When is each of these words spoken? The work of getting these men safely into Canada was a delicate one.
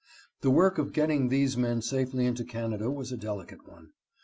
The 0.41 0.49
work 0.49 0.79
of 0.79 0.93
getting 0.93 1.29
these 1.29 1.55
men 1.55 1.83
safely 1.83 2.25
into 2.25 2.43
Canada 2.43 2.89
was 2.89 3.11
a 3.11 3.17
delicate 3.17 3.67
one. 3.67 3.91